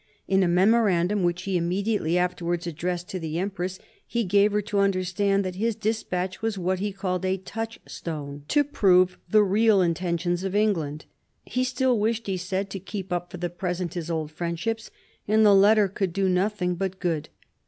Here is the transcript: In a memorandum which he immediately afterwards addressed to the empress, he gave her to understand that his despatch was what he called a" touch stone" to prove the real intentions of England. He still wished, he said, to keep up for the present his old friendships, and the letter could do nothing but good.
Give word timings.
In 0.27 0.41
a 0.41 0.47
memorandum 0.47 1.21
which 1.21 1.43
he 1.43 1.55
immediately 1.57 2.17
afterwards 2.17 2.65
addressed 2.65 3.07
to 3.09 3.19
the 3.19 3.37
empress, 3.37 3.77
he 4.07 4.23
gave 4.23 4.51
her 4.51 4.61
to 4.63 4.79
understand 4.79 5.45
that 5.45 5.53
his 5.57 5.75
despatch 5.75 6.41
was 6.41 6.57
what 6.57 6.79
he 6.79 6.91
called 6.91 7.23
a" 7.23 7.37
touch 7.53 7.79
stone" 7.87 8.41
to 8.47 8.63
prove 8.63 9.19
the 9.29 9.43
real 9.43 9.79
intentions 9.79 10.43
of 10.43 10.55
England. 10.55 11.05
He 11.45 11.63
still 11.63 11.99
wished, 11.99 12.25
he 12.25 12.35
said, 12.37 12.71
to 12.71 12.79
keep 12.79 13.13
up 13.13 13.29
for 13.29 13.37
the 13.37 13.51
present 13.51 13.93
his 13.93 14.09
old 14.09 14.31
friendships, 14.31 14.89
and 15.27 15.45
the 15.45 15.53
letter 15.53 15.87
could 15.87 16.13
do 16.13 16.27
nothing 16.27 16.73
but 16.73 16.99
good. 16.99 17.29